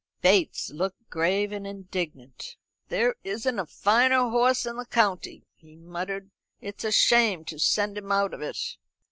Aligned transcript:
Bates 0.23 0.71
looked 0.71 1.11
grave 1.11 1.51
and 1.51 1.67
indignant. 1.67 2.55
"There 2.89 3.17
isn't 3.23 3.59
a 3.59 3.67
finer 3.67 4.31
horse 4.31 4.65
in 4.65 4.77
the 4.77 4.85
county," 4.87 5.45
he 5.53 5.75
muttered; 5.75 6.31
"it's 6.59 6.83
a 6.83 6.91
shame 6.91 7.45
to 7.45 7.59
send 7.59 7.99
him 7.99 8.11
out 8.11 8.33
of 8.33 8.41
it." 8.41 8.57